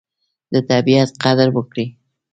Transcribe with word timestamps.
د 0.53 0.55
طبیعت 0.69 1.09
قدر 1.23 1.47
وکړئ. 1.55 1.87